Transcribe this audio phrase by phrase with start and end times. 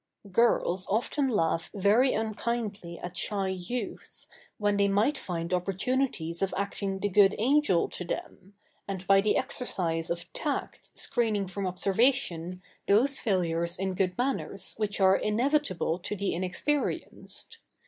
[0.31, 4.27] ]Girls often laugh very unkindly at shy youths,
[4.57, 8.55] when they might find opportunities of acting the good angel to them,
[8.87, 14.99] and by the exercise of tact screening from observation those failures in good manners which
[14.99, 17.59] are inevitable to the inexperienced.